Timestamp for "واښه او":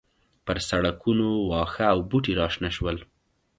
1.49-1.99